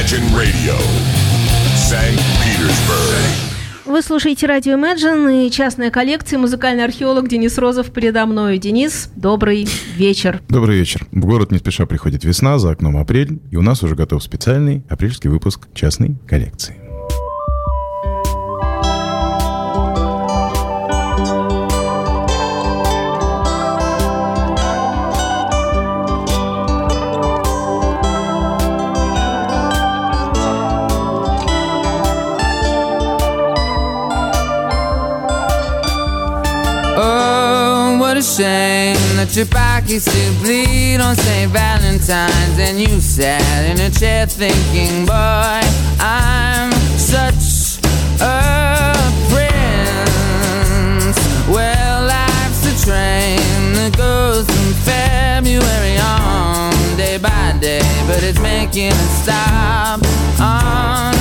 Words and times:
Imagine 0.00 0.34
Radio, 0.34 0.74
St. 1.76 2.18
Petersburg. 2.40 3.50
Вы 3.84 4.00
слушаете 4.00 4.46
радио 4.46 4.78
Imagine 4.78 5.46
и 5.46 5.50
частная 5.50 5.90
коллекция. 5.90 6.38
Музыкальный 6.38 6.84
археолог 6.84 7.28
Денис 7.28 7.58
Розов 7.58 7.92
передо 7.92 8.24
мной. 8.24 8.56
Денис, 8.56 9.10
добрый 9.14 9.68
вечер. 9.96 10.40
Добрый 10.48 10.78
вечер. 10.78 11.06
В 11.12 11.26
город 11.26 11.52
не 11.52 11.58
спеша 11.58 11.84
приходит 11.84 12.24
весна, 12.24 12.58
за 12.58 12.70
окном 12.70 12.96
апрель, 12.96 13.42
и 13.50 13.56
у 13.56 13.62
нас 13.62 13.82
уже 13.82 13.94
готов 13.94 14.22
специальный 14.22 14.82
апрельский 14.88 15.28
выпуск 15.28 15.68
частной 15.74 16.16
коллекции. 16.26 16.79
Shame 38.40 38.96
that 39.16 39.36
your 39.36 39.44
pockets 39.44 40.06
to 40.06 40.32
bleed 40.40 40.98
on 40.98 41.14
St. 41.14 41.52
Valentine's 41.52 42.58
and 42.58 42.80
you 42.80 42.98
sat 42.98 43.66
in 43.68 43.78
a 43.78 43.90
chair 43.90 44.24
thinking, 44.24 45.04
boy, 45.04 45.60
I'm 46.00 46.72
such 46.96 47.84
a 48.16 48.96
prince. 49.28 50.00
Well, 51.52 52.06
life's 52.08 52.64
a 52.64 52.74
train 52.86 53.76
that 53.76 53.92
goes 53.98 54.46
from 54.48 54.72
February 54.88 55.98
on 56.00 56.72
day 56.96 57.18
by 57.18 57.58
day, 57.60 57.84
but 58.08 58.22
it's 58.22 58.40
making 58.40 58.92
a 58.92 59.08
stop 59.20 60.00
on 60.40 61.19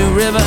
to 0.00 0.10
river 0.14 0.39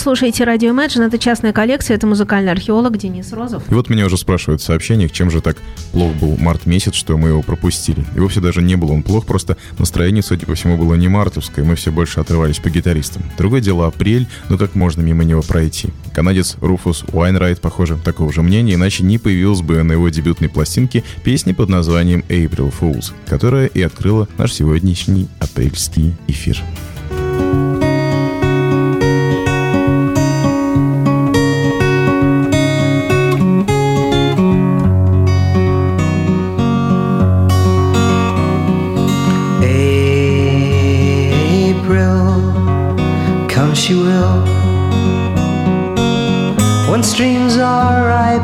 слушаете 0.00 0.44
радио 0.44 0.70
Imagine. 0.70 1.06
Это 1.06 1.18
частная 1.18 1.52
коллекция, 1.52 1.94
это 1.94 2.06
музыкальный 2.06 2.50
археолог 2.50 2.96
Денис 2.96 3.32
Розов. 3.32 3.62
И 3.70 3.74
вот 3.74 3.90
меня 3.90 4.06
уже 4.06 4.16
спрашивают 4.16 4.62
в 4.62 4.64
сообщениях, 4.64 5.12
чем 5.12 5.30
же 5.30 5.40
так 5.40 5.58
плох 5.92 6.14
был 6.14 6.36
март 6.38 6.66
месяц, 6.66 6.94
что 6.94 7.16
мы 7.18 7.28
его 7.28 7.42
пропустили. 7.42 8.04
И 8.16 8.20
вовсе 8.20 8.40
даже 8.40 8.62
не 8.62 8.76
был 8.76 8.90
он 8.90 9.02
плох, 9.02 9.26
просто 9.26 9.56
настроение, 9.78 10.22
судя 10.22 10.46
по 10.46 10.54
всему, 10.54 10.78
было 10.78 10.94
не 10.94 11.08
мартовское, 11.08 11.64
мы 11.64 11.76
все 11.76 11.92
больше 11.92 12.20
отрывались 12.20 12.58
по 12.58 12.70
гитаристам. 12.70 13.22
Другое 13.36 13.60
дело 13.60 13.86
апрель, 13.86 14.26
но 14.48 14.56
как 14.56 14.74
можно 14.74 15.02
мимо 15.02 15.22
него 15.22 15.42
пройти? 15.42 15.90
Канадец 16.14 16.56
Руфус 16.60 17.04
Уайнрайт, 17.12 17.60
похоже, 17.60 17.98
такого 18.02 18.32
же 18.32 18.42
мнения, 18.42 18.74
иначе 18.74 19.04
не 19.04 19.18
появилась 19.18 19.60
бы 19.60 19.82
на 19.82 19.92
его 19.92 20.08
дебютной 20.08 20.48
пластинке 20.48 21.04
песни 21.24 21.52
под 21.52 21.68
названием 21.68 22.24
April 22.28 22.72
Fools, 22.78 23.12
которая 23.26 23.66
и 23.66 23.82
открыла 23.82 24.28
наш 24.38 24.54
сегодняшний 24.54 25.28
апрельский 25.38 26.14
эфир. 26.26 26.58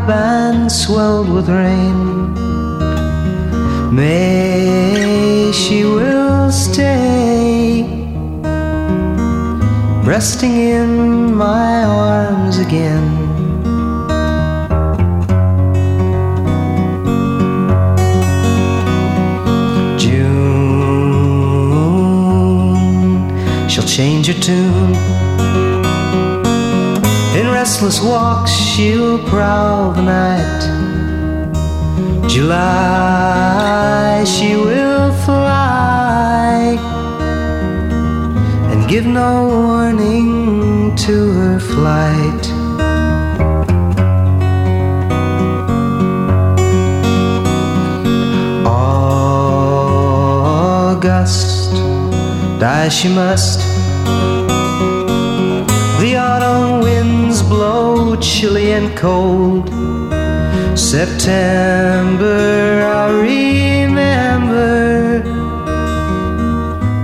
Are 0.08 0.12
ripe 0.12 0.16
and 0.16 0.70
swelled 0.70 1.28
with 1.28 1.48
rain, 1.48 2.34
May 3.94 5.52
she 5.52 5.84
will 5.84 6.50
stay, 6.50 7.82
resting 10.04 10.56
in 10.56 11.34
my 11.34 11.84
arms 11.84 12.58
again. 12.58 13.24
June, 19.98 20.48
she'll 23.68 23.84
change 23.84 24.26
her 24.26 24.34
tune 24.34 25.25
restless 27.76 28.00
walks 28.00 28.52
she'll 28.52 29.18
prowl 29.28 29.92
the 29.92 30.00
night. 30.00 30.62
July 32.26 34.24
she 34.24 34.56
will 34.56 35.12
fly 35.26 36.78
and 38.70 38.88
give 38.88 39.04
no 39.04 39.46
warning 39.46 40.96
to 40.96 41.32
her 41.32 41.60
flight. 41.60 42.50
August 50.56 51.72
die 52.58 52.88
she 52.88 53.08
must. 53.08 53.60
The 56.00 56.16
autumn 56.16 56.80
winds 56.80 57.25
blow 57.48 58.16
chilly 58.16 58.72
and 58.72 58.96
cold. 58.96 59.68
September, 60.78 62.38
I 62.82 63.10
remember. 63.30 64.76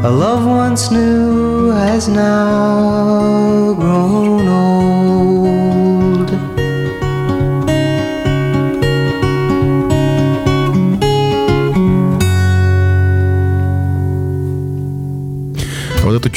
A 0.05 0.11
love 0.11 0.44
once 0.47 0.91
new 0.91 1.71
has 1.71 2.09
now 2.09 3.75
grown 3.75 4.31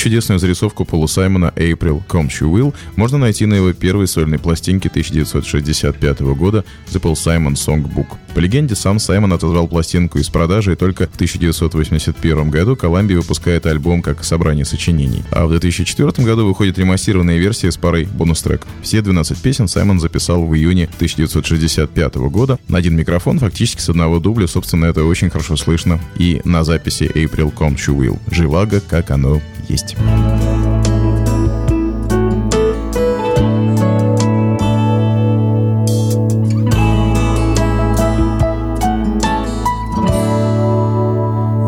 чудесную 0.05 0.37
зарисовку 0.37 0.85
Полу 0.85 1.07
Саймона 1.07 1.51
«April 1.55 2.03
Come 2.07 2.27
She 2.27 2.47
Will» 2.47 2.75
можно 2.95 3.17
найти 3.17 3.47
на 3.47 3.55
его 3.55 3.73
первой 3.73 4.07
сольной 4.07 4.37
пластинке 4.37 4.87
1965 4.87 6.19
года 6.37 6.63
«The 6.91 7.01
Paul 7.01 7.13
Simon 7.13 7.53
Songbook». 7.55 8.05
По 8.35 8.39
легенде, 8.39 8.75
сам 8.75 8.99
Саймон 8.99 9.33
отозвал 9.33 9.67
пластинку 9.67 10.19
из 10.19 10.29
продажи, 10.29 10.73
и 10.73 10.75
только 10.75 11.07
в 11.07 11.15
1981 11.15 12.51
году 12.51 12.73
Columbia 12.73 13.15
выпускает 13.15 13.65
альбом 13.65 14.03
как 14.03 14.23
собрание 14.23 14.65
сочинений. 14.65 15.23
А 15.31 15.47
в 15.47 15.49
2004 15.49 16.11
году 16.23 16.45
выходит 16.45 16.77
ремастированная 16.77 17.37
версия 17.37 17.71
с 17.71 17.77
парой 17.77 18.05
бонус-трек. 18.05 18.67
Все 18.83 19.01
12 19.01 19.41
песен 19.41 19.67
Саймон 19.67 19.99
записал 19.99 20.45
в 20.45 20.53
июне 20.53 20.83
1965 20.97 22.15
года 22.15 22.59
на 22.67 22.77
один 22.77 22.95
микрофон, 22.95 23.39
фактически 23.39 23.81
с 23.81 23.89
одного 23.89 24.19
дубля, 24.19 24.45
собственно, 24.45 24.85
это 24.85 25.03
очень 25.03 25.31
хорошо 25.31 25.55
слышно 25.55 25.99
и 26.19 26.41
на 26.43 26.63
записи 26.63 27.09
«April 27.15 27.51
Come 27.51 27.77
She 27.77 27.97
Will». 27.97 28.19
Живаго, 28.29 28.81
как 28.81 29.09
оно 29.11 29.41
есть. 29.69 29.94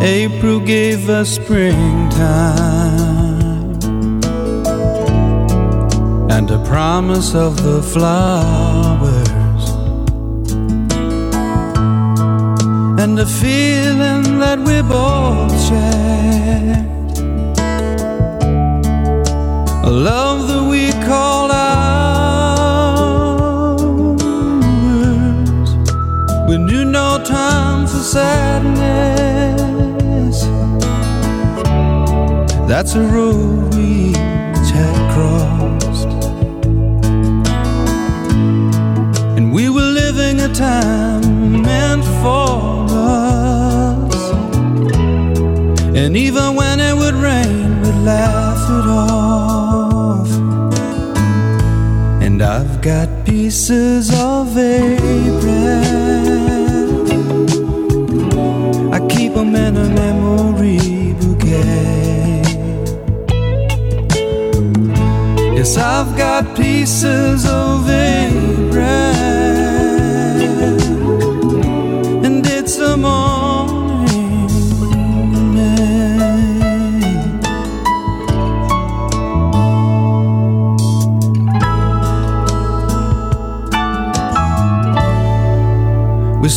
April 0.02 0.60
gave 0.60 1.10
us 1.10 1.36
springtime 1.36 1.78
and 6.30 6.50
a 6.52 6.64
promise 6.66 7.34
of 7.34 7.64
the 7.64 7.82
flowers 7.82 9.18
and 13.02 13.20
a 13.20 13.26
feeling 13.26 14.40
that 14.40 14.60
we 14.60 14.82
both 14.82 15.52
share. 15.68 16.97
A 19.88 19.90
love 19.90 20.50
that 20.50 20.64
we 20.70 20.92
call 21.08 21.50
ours. 21.50 21.80
We 26.50 26.58
knew 26.58 26.84
no 26.84 27.24
time 27.24 27.88
for 27.88 28.04
sadness. 28.16 28.38
That's 32.68 32.96
a 32.96 33.02
road 33.02 33.76
we 33.76 34.10
each 34.10 34.72
had 34.76 34.98
crossed. 35.14 36.12
And 39.38 39.54
we 39.54 39.70
were 39.70 39.90
living 40.04 40.42
a 40.42 40.50
time 40.54 41.62
meant 41.62 42.04
for 42.22 42.88
us. 42.90 44.32
And 45.96 46.18
even 46.18 46.56
when 46.56 46.82
it 46.82 46.94
would 46.94 47.16
rain, 47.16 47.80
we'd 47.82 47.96
laugh 48.04 48.70
it 48.70 48.86
off. 48.90 49.27
I've 52.48 52.82
got 52.82 53.10
pieces 53.26 54.10
of 54.10 54.58
April. 54.58 55.84
I 58.94 59.06
keep 59.10 59.34
them 59.34 59.54
in 59.54 59.76
a 59.76 59.90
memory 59.90 61.14
bouquet. 61.20 62.44
Yes, 65.58 65.76
I've 65.78 66.18
got 66.18 66.56
pieces 66.56 67.46
of 67.46 67.90
April. 67.90 69.17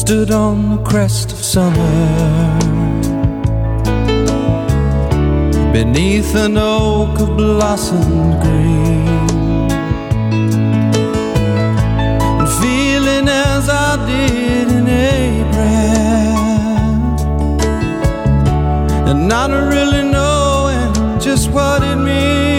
Stood 0.01 0.31
on 0.31 0.77
the 0.77 0.83
crest 0.83 1.31
of 1.31 1.39
summer 1.45 2.59
beneath 5.75 6.35
an 6.35 6.57
oak 6.57 7.21
of 7.21 7.37
blossomed 7.37 8.41
green. 8.41 9.69
And 12.39 12.49
feeling 12.63 13.29
as 13.29 13.69
I 13.69 13.91
did 14.11 14.69
in 14.79 14.89
April, 14.89 15.61
and 19.09 19.29
not 19.29 19.51
really 19.51 20.03
knowing 20.17 21.21
just 21.21 21.51
what 21.51 21.83
it 21.83 21.97
means. 21.97 22.50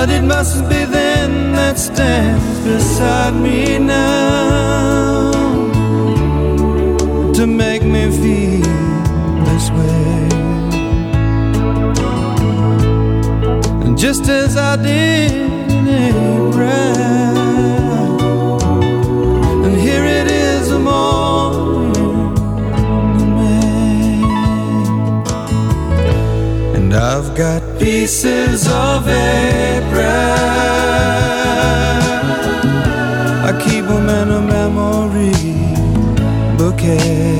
But 0.00 0.10
it 0.10 0.22
must 0.22 0.62
be 0.68 0.84
then 0.84 1.54
that 1.54 1.76
stands 1.76 2.60
beside 2.60 3.34
me 3.34 3.80
now 3.80 5.32
to 7.34 7.46
make 7.48 7.82
me 7.82 8.08
feel 8.22 8.62
this 9.48 9.70
way. 9.72 10.28
And 13.84 13.98
just 13.98 14.28
as 14.28 14.56
I 14.56 14.76
did 14.76 15.32
in 15.72 15.88
April. 15.88 16.62
And 19.64 19.76
here 19.76 20.04
it 20.04 20.30
is, 20.30 20.68
the 20.68 20.78
morning 20.78 22.36
in 23.20 23.30
May. 23.40 24.22
And 26.76 26.94
I've 26.94 27.36
got 27.36 27.67
pieces 27.78 28.66
of 28.66 29.06
April. 29.08 30.08
I 33.48 33.52
keep 33.64 33.84
them 33.86 34.08
in 34.08 34.30
a 34.30 34.40
memory 34.40 35.32
bouquet. 36.58 37.38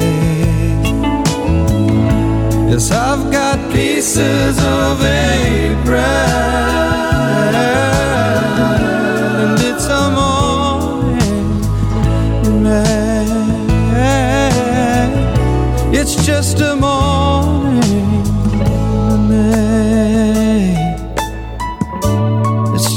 Yes, 2.71 2.91
I've 2.91 3.33
got 3.33 3.59
pieces 3.73 4.59
of 4.59 5.03
April, 5.03 5.99
and 9.43 9.59
it's 9.61 9.87
a 9.87 10.11
morning 10.19 11.65
in 12.47 12.63
May. 12.63 12.99
It's 15.93 16.15
just 16.25 16.61
a 16.61 16.78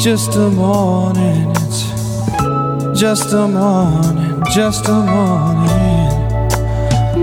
Just 0.04 0.36
a 0.36 0.50
morning. 0.50 1.52
It's 1.52 3.00
just 3.00 3.32
a 3.34 3.48
morning, 3.48 4.42
just 4.52 4.88
a 4.88 4.94
morning, 4.94 6.50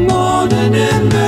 morning 0.06 0.74
in 0.74 1.08
May. 1.08 1.27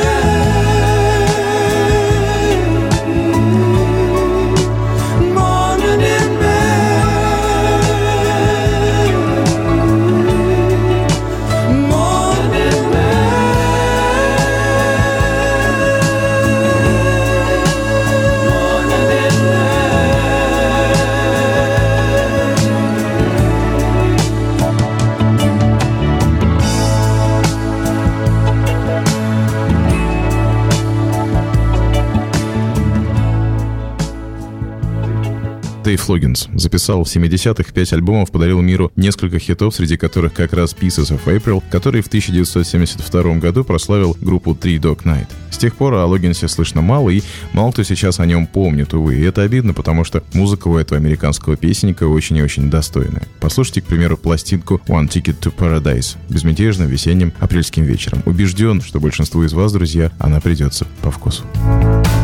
Дэйв 35.90 36.08
Логинс 36.08 36.48
записал 36.54 37.02
в 37.02 37.08
70-х 37.08 37.72
5 37.72 37.92
альбомов, 37.94 38.30
подарил 38.30 38.60
миру 38.60 38.92
несколько 38.94 39.40
хитов, 39.40 39.74
среди 39.74 39.96
которых 39.96 40.32
как 40.32 40.52
раз 40.52 40.72
Pieces 40.72 41.10
of 41.10 41.24
April, 41.24 41.64
который 41.68 42.00
в 42.00 42.06
1972 42.06 43.34
году 43.38 43.64
прославил 43.64 44.16
группу 44.20 44.52
Three 44.52 44.78
Dog 44.78 45.02
Night. 45.02 45.26
С 45.50 45.58
тех 45.58 45.74
пор 45.74 45.94
о 45.94 46.06
Логинсе 46.06 46.46
слышно 46.46 46.80
мало, 46.80 47.10
и 47.10 47.22
мало 47.52 47.72
кто 47.72 47.82
сейчас 47.82 48.20
о 48.20 48.26
нем 48.26 48.46
помнит, 48.46 48.94
увы. 48.94 49.16
И 49.16 49.22
это 49.22 49.42
обидно, 49.42 49.74
потому 49.74 50.04
что 50.04 50.22
музыка 50.32 50.68
у 50.68 50.76
этого 50.76 50.96
американского 50.96 51.56
песенника 51.56 52.04
очень 52.04 52.36
и 52.36 52.42
очень 52.42 52.70
достойная. 52.70 53.26
Послушайте, 53.40 53.80
к 53.80 53.86
примеру, 53.86 54.16
пластинку 54.16 54.80
One 54.86 55.08
Ticket 55.08 55.40
to 55.40 55.52
Paradise 55.52 56.16
безмятежным 56.28 56.86
весенним 56.86 57.32
апрельским 57.40 57.82
вечером. 57.82 58.22
Убежден, 58.26 58.80
что 58.80 59.00
большинству 59.00 59.42
из 59.42 59.52
вас, 59.54 59.72
друзья, 59.72 60.12
она 60.20 60.40
придется 60.40 60.86
по 61.02 61.10
вкусу. 61.10 61.42
Come, 61.56 62.19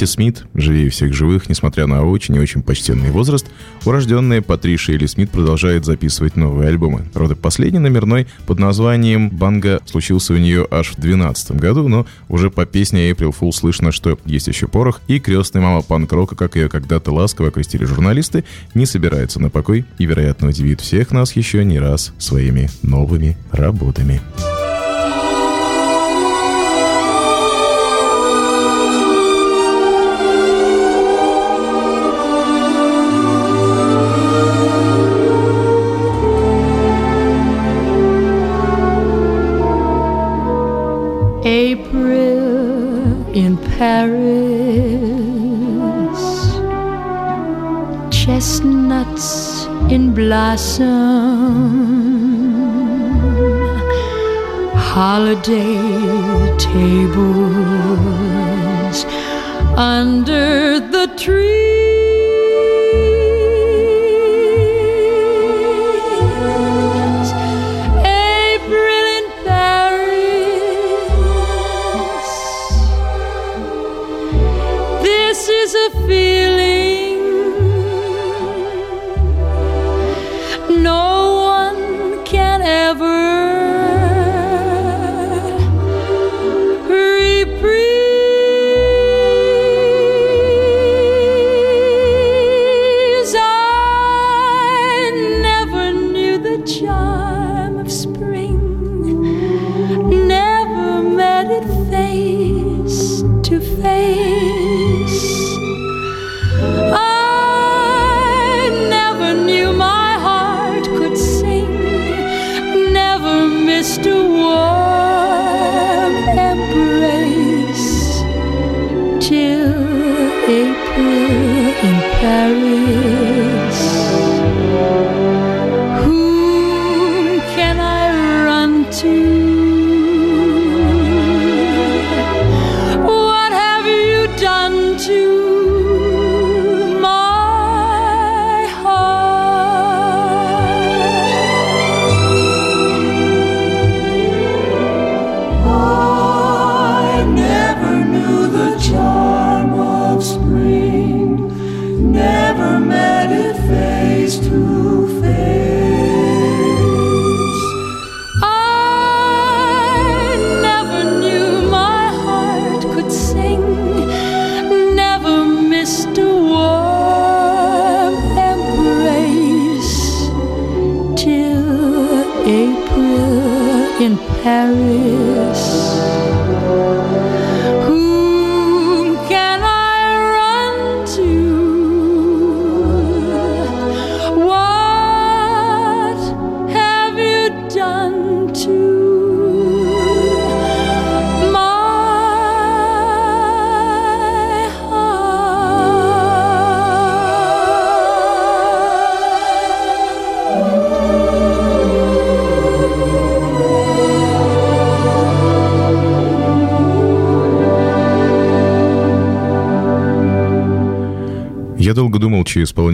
Пати 0.00 0.10
Смит, 0.10 0.44
живее 0.54 0.88
всех 0.88 1.12
живых, 1.12 1.50
несмотря 1.50 1.86
на 1.86 2.02
очень 2.06 2.34
и 2.34 2.38
очень 2.38 2.62
почтенный 2.62 3.10
возраст, 3.10 3.46
урожденная 3.84 4.40
Патриша 4.40 4.92
Или 4.92 5.04
Смит 5.04 5.30
продолжает 5.30 5.84
записывать 5.84 6.36
новые 6.36 6.70
альбомы. 6.70 7.04
Правда, 7.12 7.36
последний 7.36 7.80
номерной 7.80 8.26
под 8.46 8.58
названием 8.60 9.28
«Банга» 9.28 9.78
случился 9.84 10.32
у 10.32 10.38
нее 10.38 10.66
аж 10.70 10.92
в 10.92 10.94
2012 10.94 11.52
году, 11.52 11.86
но 11.86 12.06
уже 12.30 12.50
по 12.50 12.64
песне 12.64 13.10
April 13.10 13.34
Fool 13.38 13.52
слышно, 13.52 13.92
что 13.92 14.18
есть 14.24 14.48
еще 14.48 14.68
порох, 14.68 15.02
и 15.06 15.20
крестная 15.20 15.60
мама 15.60 15.82
панк-рока, 15.82 16.34
как 16.34 16.56
ее 16.56 16.70
когда-то 16.70 17.12
ласково 17.12 17.48
окрестили 17.48 17.84
журналисты, 17.84 18.44
не 18.72 18.86
собирается 18.86 19.38
на 19.38 19.50
покой 19.50 19.84
и, 19.98 20.06
вероятно, 20.06 20.48
удивит 20.48 20.80
всех 20.80 21.10
нас 21.10 21.36
еще 21.36 21.62
не 21.62 21.78
раз 21.78 22.14
своими 22.16 22.70
новыми 22.82 23.36
работами. 23.52 24.22
April 24.38 24.59
in 43.34 43.56
Paris, 43.56 44.20
chestnuts 48.10 49.66
in 49.88 50.12
blossom, 50.12 50.86
holiday 54.74 56.56
tables 56.58 57.04
under 59.76 60.80
the 60.80 61.06
trees. 61.16 61.79
Feeling 76.10 76.59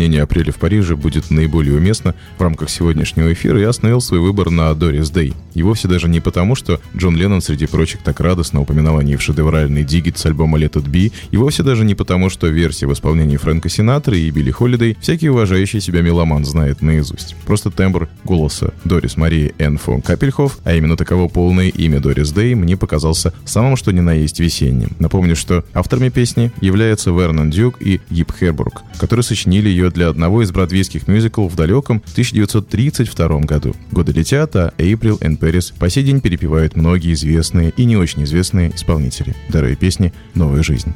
чье 0.06 0.16
исполнение 0.16 0.22
«Апреля 0.22 0.52
в 0.52 0.56
Париже» 0.56 0.94
будет 0.94 1.30
наиболее 1.30 1.74
уместно 1.74 2.14
в 2.38 2.40
рамках 2.40 2.70
сегодняшнего 2.70 3.32
эфира 3.32 3.60
и 3.60 3.64
остановил 3.64 4.00
свой 4.00 4.20
выбор 4.20 4.50
на 4.50 4.72
Дорис 4.72 5.10
Дэй. 5.10 5.34
И 5.54 5.62
вовсе 5.62 5.88
даже 5.88 6.08
не 6.08 6.20
потому, 6.20 6.54
что 6.54 6.80
Джон 6.96 7.16
Леннон, 7.16 7.40
среди 7.40 7.66
прочих, 7.66 8.02
так 8.02 8.20
радостно 8.20 8.60
упоминал 8.60 8.98
о 8.98 9.02
ней 9.02 9.16
в 9.16 9.22
шедевральный 9.22 9.82
«Дигит» 9.82 10.16
с 10.16 10.26
альбома 10.26 10.58
«Let 10.60 10.74
It 10.74 10.88
Be», 10.88 11.12
и 11.32 11.36
вовсе 11.36 11.64
даже 11.64 11.84
не 11.84 11.96
потому, 11.96 12.30
что 12.30 12.46
версия 12.46 12.86
в 12.86 12.92
исполнении 12.92 13.36
Фрэнка 13.36 13.68
Синатры 13.68 14.18
и 14.18 14.30
Билли 14.30 14.52
Холидей 14.52 14.96
всякий 15.00 15.28
уважающий 15.28 15.80
себя 15.80 16.02
меломан 16.02 16.44
знает 16.44 16.82
наизусть. 16.82 17.34
Просто 17.44 17.70
тембр 17.70 18.08
голоса 18.22 18.72
Дорис 18.84 19.16
Марии 19.16 19.54
Энн 19.58 19.78
фон 19.78 20.02
Капельхоф, 20.02 20.58
а 20.62 20.74
именно 20.74 20.96
таково 20.96 21.26
полное 21.26 21.68
имя 21.68 21.98
Дорис 21.98 22.30
Дэй, 22.30 22.54
мне 22.54 22.76
показался 22.76 23.32
самым 23.44 23.76
что 23.76 23.90
ни 23.90 24.00
на 24.00 24.12
есть 24.12 24.38
весенним. 24.38 24.90
Напомню, 25.00 25.34
что 25.34 25.64
авторами 25.74 26.10
песни 26.10 26.52
являются 26.60 27.10
Вернон 27.10 27.50
Дюк 27.50 27.76
и 27.80 28.00
Гиб 28.10 28.32
Хербург, 28.38 28.82
которые 28.98 29.24
сочинили 29.24 29.68
ее 29.68 29.88
для 29.96 30.10
одного 30.10 30.42
из 30.42 30.52
бродвейских 30.52 31.08
мюзиклов 31.08 31.52
в 31.52 31.56
далеком 31.56 32.02
1932 32.12 33.40
году. 33.40 33.74
Годы 33.90 34.12
летят, 34.12 34.54
а 34.54 34.72
April 34.78 35.18
and 35.20 35.38
Paris 35.38 35.72
по 35.76 35.90
сей 35.90 36.04
день 36.04 36.20
перепевают 36.20 36.76
многие 36.76 37.14
известные 37.14 37.72
и 37.76 37.84
не 37.84 37.96
очень 37.96 38.22
известные 38.24 38.74
исполнители, 38.74 39.34
даруя 39.48 39.74
песни 39.74 40.12
новую 40.34 40.62
жизнь. 40.62 40.94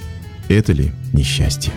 Это 0.49 0.73
ли 0.73 0.93
несчастье? 1.13 1.73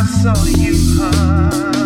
I 0.00 0.06
saw 0.06 0.44
you, 0.46 0.72
honey, 0.96 1.79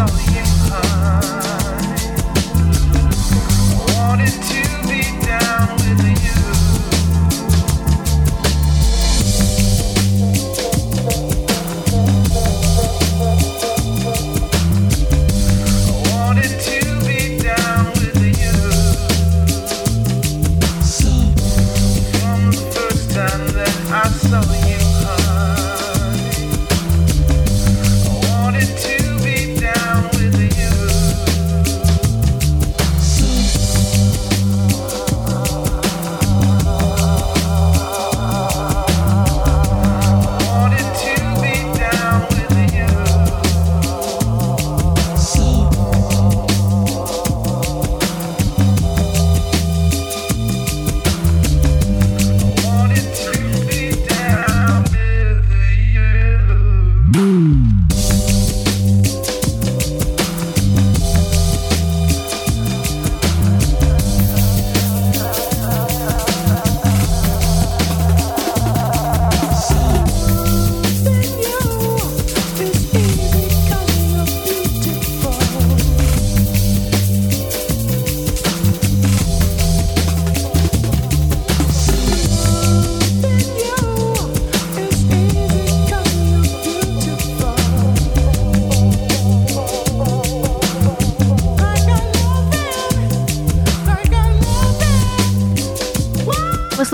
Oh, 0.00 0.32
yeah. 0.32 0.47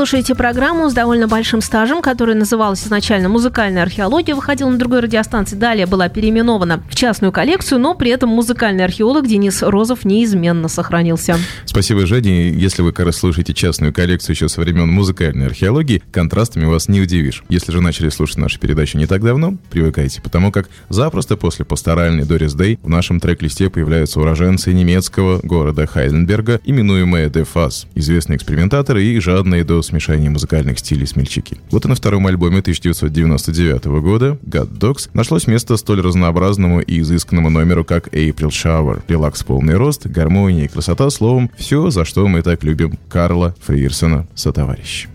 Слушаете 0.05 0.35
программу 0.35 0.90
с 0.90 0.93
довольно 0.93 1.29
большим 1.29 1.62
стажем, 1.62 2.03
которая 2.03 2.37
называлась 2.37 2.85
изначально 2.85 3.31
«Музыкальная 3.31 3.85
археология», 3.85 4.35
выходила 4.35 4.69
на 4.69 4.79
другой 4.79 5.01
радиостанции. 5.01 5.57
Далее 5.57 5.87
была 5.87 6.11
переименована 6.11 6.83
в 6.90 6.95
частную 6.95 7.33
коллекцию, 7.33 7.81
но 7.81 7.95
при 7.95 8.11
этом 8.11 8.29
музыкальный 8.29 8.85
археолог 8.85 9.27
Денис 9.27 9.62
Розов 9.62 10.05
неизменно 10.05 10.69
сохранился. 10.69 11.38
Спасибо, 11.64 12.05
Женя. 12.05 12.51
Если 12.51 12.83
вы 12.83 12.93
как 12.93 13.07
раз 13.07 13.17
слушаете 13.17 13.55
частную 13.55 13.95
коллекцию 13.95 14.35
еще 14.35 14.51
со 14.51 14.61
времен 14.61 14.88
музыкальной 14.88 15.47
археологии, 15.47 16.03
контрастами 16.12 16.67
вас 16.67 16.88
не 16.88 17.01
удивишь. 17.01 17.43
Если 17.49 17.73
же 17.73 17.81
начали 17.81 18.11
слушать 18.11 18.37
нашу 18.37 18.61
передачу 18.61 18.99
не 18.99 19.07
так 19.07 19.23
давно, 19.23 19.57
привыкайте, 19.71 20.21
потому 20.21 20.53
как 20.53 20.69
запросто 20.90 21.38
после 21.38 21.64
пасторальной 21.64 22.25
Дорис 22.25 22.53
Дэй 22.53 22.79
в 22.83 22.90
нашем 22.90 23.21
трек-листе 23.21 23.71
появляются 23.71 24.21
уроженцы 24.21 24.75
немецкого 24.75 25.40
города 25.43 25.87
Хайденберга, 25.87 26.61
именуемые 26.62 27.31
Дефас, 27.31 27.87
известные 27.95 28.37
экспериментаторы 28.37 29.03
и 29.03 29.19
жадные 29.19 29.64
до 29.64 29.81
смешания 29.94 30.28
музыкальных 30.28 30.80
стилей 30.80 31.07
смельчаки. 31.07 31.59
Вот 31.70 31.85
и 31.85 31.88
на 31.88 31.94
втором 31.94 32.26
альбоме 32.26 32.59
1999 32.59 33.85
года 34.02 34.38
God 34.44 34.76
Dogs 34.76 35.09
нашлось 35.14 35.46
место 35.46 35.76
столь 35.76 36.00
разнообразному 36.00 36.80
и 36.80 37.00
изысканному 37.00 37.48
номеру, 37.48 37.85
как 37.85 38.09
April 38.09 38.48
Shower. 38.48 39.02
Релакс 39.07 39.44
полный 39.44 39.76
рост, 39.76 40.07
гармония 40.07 40.64
и 40.64 40.68
красота, 40.68 41.09
словом, 41.11 41.50
все, 41.57 41.90
за 41.90 42.04
что 42.04 42.26
мы 42.26 42.42
так 42.42 42.64
любим 42.64 42.98
Карла 43.09 43.54
Фриерсона 43.64 44.26
сотоварищ. 44.35 45.07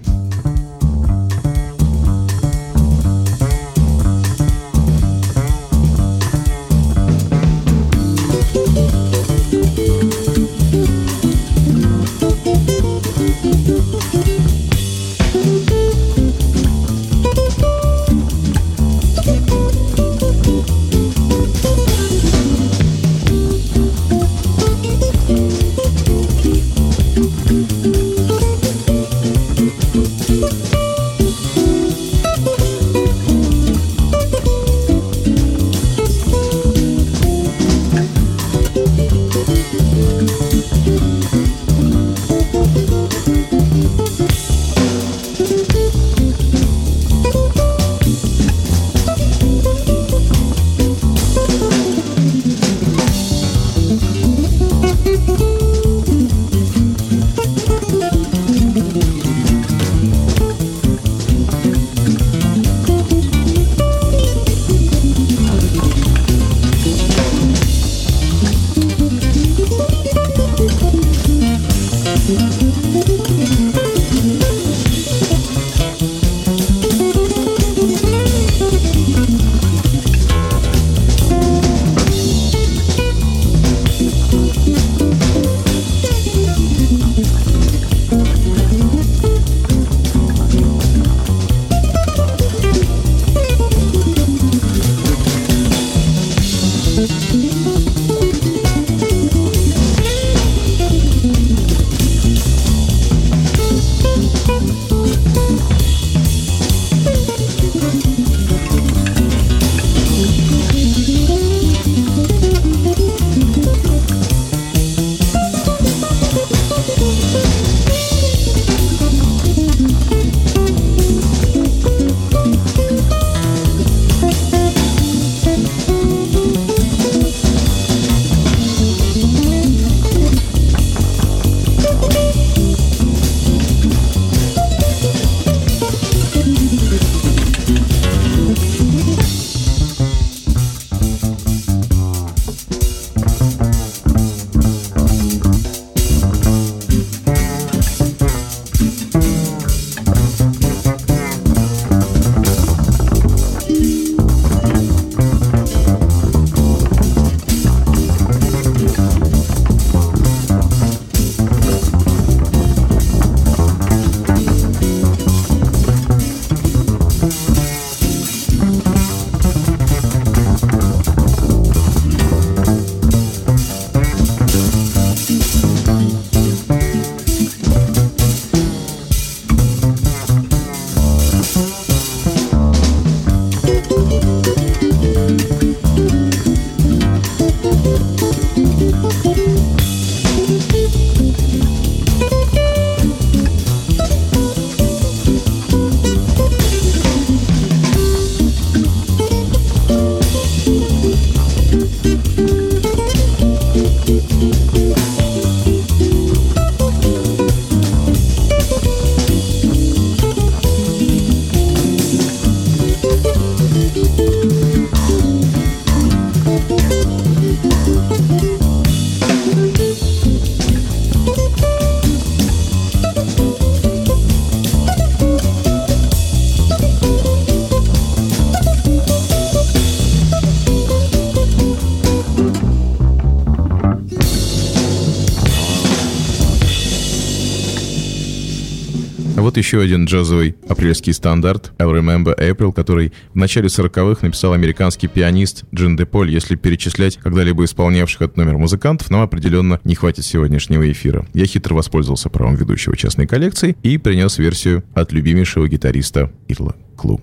Еще 239.69 239.82
один 239.82 240.05
джазовый 240.05 240.55
апрельский 240.67 241.13
стандарт 241.13 241.73
«I 241.77 241.86
Remember 241.86 242.36
April», 242.36 242.73
который 242.73 243.13
в 243.36 243.36
начале 243.36 243.67
40-х 243.67 244.25
написал 244.25 244.53
американский 244.53 245.08
пианист 245.08 245.63
Джин 245.71 245.95
Деполь. 245.95 246.32
Если 246.32 246.55
перечислять 246.55 247.17
когда-либо 247.17 247.63
исполнявших 247.65 248.23
этот 248.23 248.38
номер 248.38 248.58
музыкантов, 248.58 249.12
нам 249.12 249.21
определенно 249.21 249.79
не 249.84 249.93
хватит 249.93 250.25
сегодняшнего 250.25 250.91
эфира. 250.91 251.27
Я 251.36 251.45
хитро 251.45 251.75
воспользовался 251.75 252.29
правом 252.29 252.55
ведущего 252.55 252.97
частной 252.97 253.27
коллекции 253.27 253.77
и 253.84 253.99
принес 253.99 254.39
версию 254.39 254.84
от 254.95 255.12
любимейшего 255.12 255.67
гитариста 255.67 256.32
Ирла 256.47 256.75
Клу. 256.97 257.21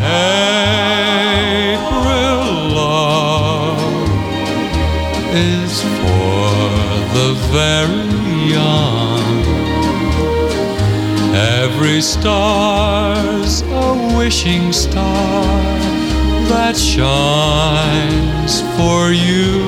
April 0.00 0.94
love 2.72 3.80
is 5.34 5.82
for 5.82 6.93
the 7.14 7.32
very 7.52 8.50
young. 8.50 9.44
Every 11.62 12.00
star's 12.00 13.62
a 13.62 14.16
wishing 14.18 14.72
star 14.72 15.44
that 16.50 16.76
shines 16.76 18.62
for 18.76 19.12
you. 19.12 19.62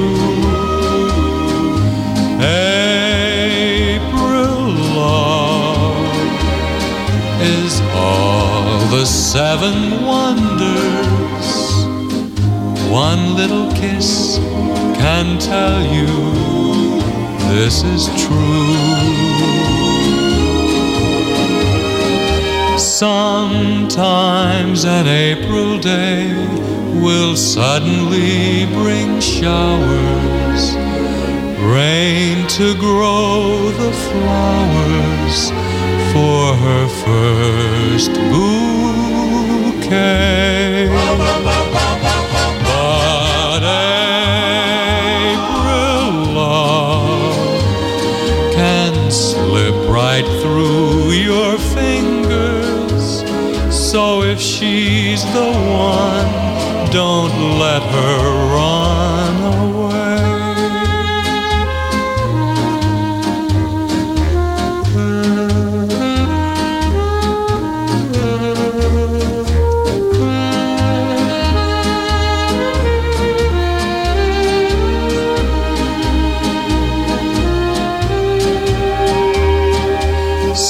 April 2.83 4.17
love 4.99 5.97
is 7.41 7.81
all 7.95 8.89
the 8.89 9.05
seven 9.07 10.05
wonders. 10.05 11.49
One 12.91 13.37
little 13.37 13.71
kiss 13.73 14.39
can 14.99 15.39
tell 15.39 15.81
you 15.95 16.76
this 17.49 17.83
is 17.85 18.07
true. 18.25 18.75
Sometimes 22.79 24.05
an 24.85 25.07
April 25.07 25.79
day 25.79 26.35
will 27.01 27.37
suddenly 27.37 28.67
bring 28.67 29.21
showers, 29.21 30.75
rain 31.75 32.47
to 32.49 32.75
grow 32.79 33.71
the 33.83 33.93
flowers 34.07 35.51
for 36.13 36.55
her 36.65 36.89
first 37.05 38.13
bouquet. 38.31 38.77
She's 55.17 55.33
the 55.33 55.41
one, 55.41 56.29
don't 56.91 57.33
let 57.59 57.83
her 57.83 58.19
run 58.55 59.37
away. 59.55 60.17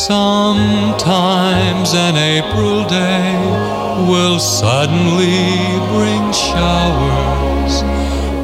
Sometimes 0.09 1.89
an 1.95 2.17
suddenly 4.61 5.53
bring 5.93 6.33
showers, 6.33 7.75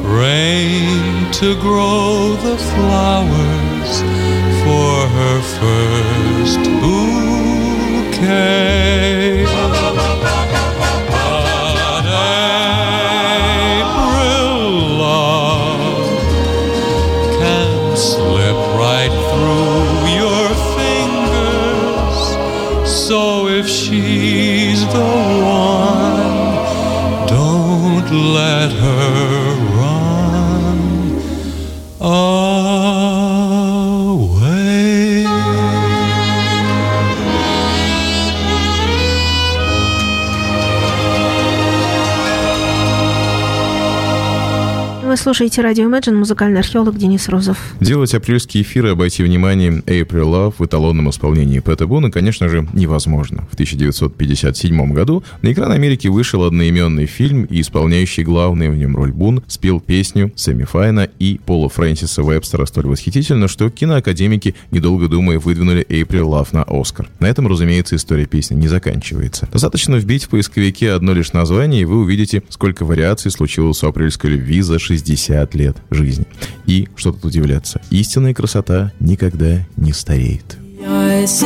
rain 0.05 1.31
to 1.31 1.55
grow 1.59 2.35
the 2.35 2.55
flowers 2.55 3.91
for 4.63 5.07
her 5.17 5.41
first 5.57 6.61
bouquet. 6.81 7.53
April 13.81 14.57
love 15.01 16.07
can 17.39 17.73
slip 17.97 18.59
right 18.77 19.13
through 19.31 19.87
your 20.21 20.47
fingers. 20.77 22.17
So 23.03 23.19
if 23.47 23.65
she's 23.67 24.42
слушаете 45.33 45.63
радио 45.63 45.89
Imagine, 45.89 46.13
музыкальный 46.13 46.59
археолог 46.59 46.95
Денис 46.95 47.27
Розов. 47.27 47.57
Делать 47.79 48.13
апрельские 48.13 48.61
эфиры, 48.61 48.91
обойти 48.91 49.23
вниманием 49.23 49.83
April 49.87 50.25
Love 50.25 50.53
в 50.59 50.63
эталонном 50.63 51.09
исполнении 51.09 51.57
Пэта 51.57 51.87
Буна, 51.87 52.11
конечно 52.11 52.49
же, 52.49 52.67
невозможно. 52.71 53.47
В 53.49 53.55
1957 53.55 54.93
году 54.93 55.23
на 55.41 55.51
экран 55.51 55.71
Америки 55.71 56.07
вышел 56.07 56.43
одноименный 56.43 57.07
фильм, 57.07 57.45
и 57.45 57.61
исполняющий 57.61 58.23
главную 58.23 58.73
в 58.73 58.75
нем 58.75 58.95
роль 58.95 59.11
Бун 59.11 59.41
спел 59.47 59.79
песню 59.79 60.31
Сэмми 60.35 60.65
Файна 60.65 61.09
и 61.17 61.39
Пола 61.43 61.67
Фрэнсиса 61.67 62.21
Вебстера 62.21 62.67
столь 62.67 62.85
восхитительно, 62.85 63.47
что 63.47 63.71
киноакадемики, 63.71 64.53
недолго 64.69 65.07
думая, 65.07 65.39
выдвинули 65.39 65.83
April 65.89 66.25
Love 66.25 66.49
на 66.51 66.63
Оскар. 66.67 67.09
На 67.19 67.25
этом, 67.25 67.47
разумеется, 67.47 67.95
история 67.95 68.27
песни 68.27 68.53
не 68.53 68.67
заканчивается. 68.67 69.49
Достаточно 69.51 69.95
вбить 69.95 70.25
в 70.25 70.29
поисковике 70.29 70.91
одно 70.91 71.11
лишь 71.15 71.33
название, 71.33 71.81
и 71.81 71.85
вы 71.85 72.01
увидите, 72.01 72.43
сколько 72.49 72.85
вариаций 72.85 73.31
случилось 73.31 73.81
у 73.81 73.87
апрельской 73.87 74.29
любви 74.29 74.61
за 74.61 74.77
60 74.77 75.22
лет 75.53 75.77
жизни. 75.91 76.25
И, 76.65 76.87
что 76.95 77.11
тут 77.11 77.25
удивляться, 77.25 77.81
истинная 77.89 78.33
красота 78.33 78.91
никогда 78.99 79.65
не 79.77 79.93
стареет. 79.93 80.57
ice 80.79 81.43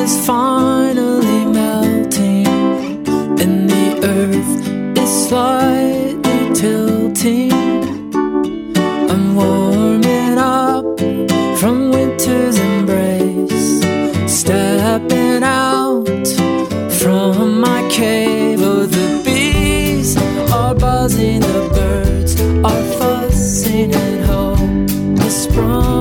from 25.57 25.96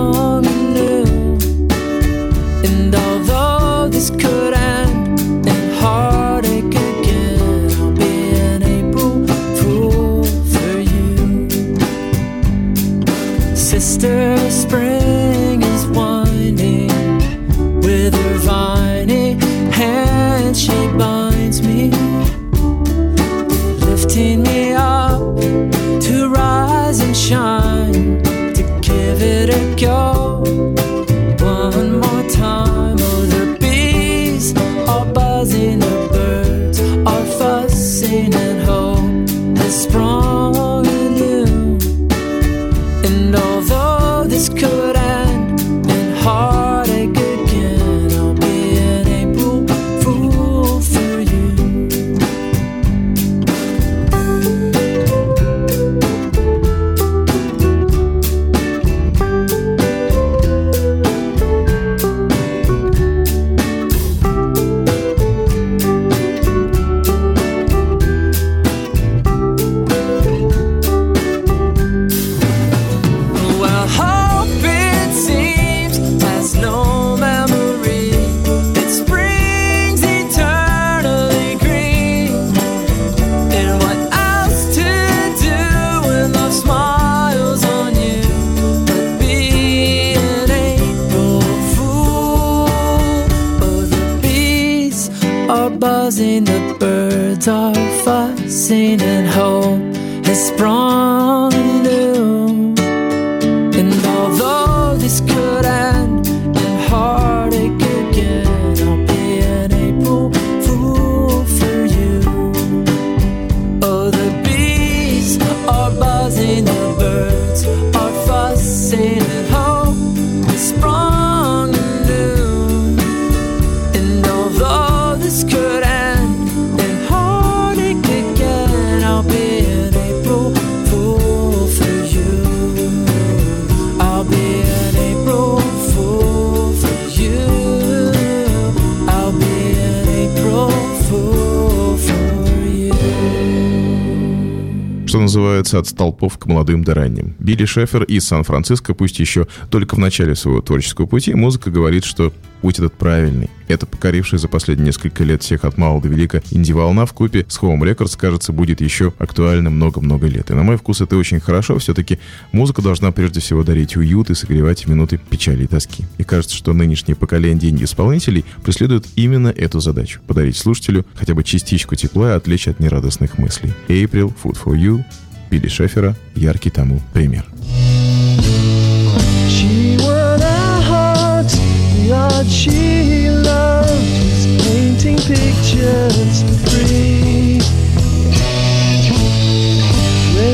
Называется, 145.66 145.78
от 145.78 145.88
столпов 145.88 146.38
к 146.38 146.46
молодым 146.46 146.84
да 146.84 146.94
ранним. 146.94 147.34
Билли 147.40 147.64
Шефер 147.64 148.04
из 148.04 148.24
Сан-Франциско, 148.26 148.94
пусть 148.94 149.18
еще 149.18 149.48
только 149.68 149.96
в 149.96 149.98
начале 149.98 150.36
своего 150.36 150.60
творческого 150.60 151.06
пути, 151.06 151.34
музыка 151.34 151.72
говорит, 151.72 152.04
что 152.04 152.32
путь 152.60 152.78
этот 152.78 152.94
правильный. 152.94 153.50
Это 153.68 153.84
покорившая 153.84 154.38
за 154.38 154.46
последние 154.46 154.86
несколько 154.86 155.24
лет 155.24 155.42
всех 155.42 155.64
от 155.64 155.76
мала 155.76 156.00
до 156.00 156.08
велика 156.08 156.40
инди-волна 156.52 157.04
в 157.04 157.12
купе 157.12 157.44
с 157.48 157.58
Home 157.58 157.80
Records, 157.80 158.16
кажется, 158.16 158.52
будет 158.52 158.80
еще 158.80 159.12
актуальна 159.18 159.70
много-много 159.70 160.28
лет. 160.28 160.50
И 160.50 160.54
на 160.54 160.62
мой 160.62 160.76
вкус 160.76 161.00
это 161.00 161.16
очень 161.16 161.40
хорошо. 161.40 161.78
Все-таки 161.78 162.20
музыка 162.52 162.80
должна 162.80 163.10
прежде 163.10 163.40
всего 163.40 163.64
дарить 163.64 163.96
уют 163.96 164.30
и 164.30 164.34
согревать 164.34 164.86
минуты 164.86 165.18
печали 165.18 165.64
и 165.64 165.66
тоски. 165.66 166.04
И 166.18 166.22
кажется, 166.22 166.54
что 166.54 166.72
нынешнее 166.72 167.16
поколение 167.16 167.70
инди-исполнителей 167.70 168.44
преследует 168.62 169.06
именно 169.16 169.48
эту 169.48 169.80
задачу– 169.80 170.20
подарить 170.26 170.56
слушателю 170.56 171.04
хотя 171.16 171.34
бы 171.34 171.42
частичку 171.42 171.96
тепла 171.96 172.32
и 172.32 172.36
отвлечь 172.36 172.68
от 172.68 172.78
нерадостных 172.78 173.38
мыслей. 173.38 173.72
April, 173.88 174.32
Food 174.42 174.56
for 174.64 174.76
You, 174.76 175.04
Билли 175.51 175.69
Шефера – 175.69 176.35
яркий 176.35 176.71
тому 176.71 177.01
пример. 177.13 177.43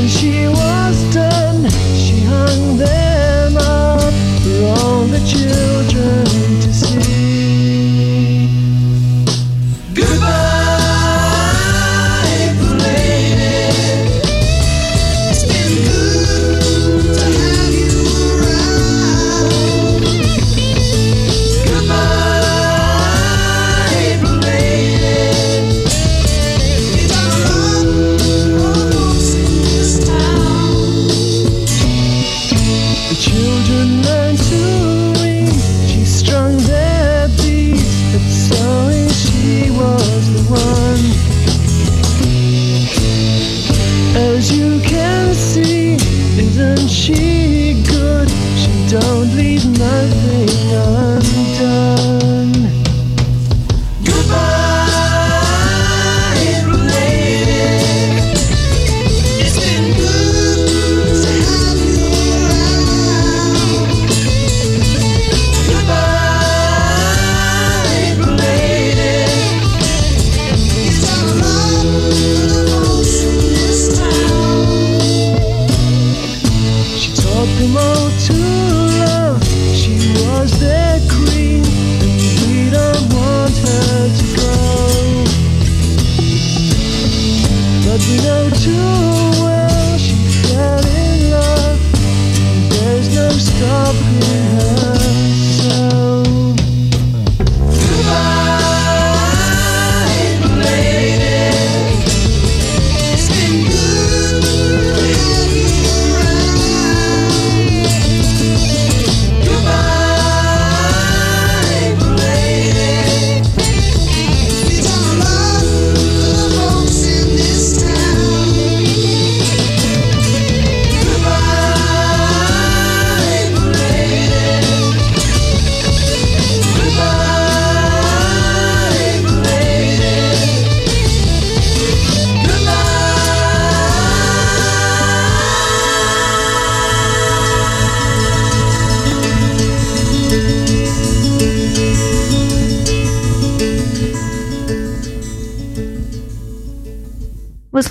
She 0.08 0.48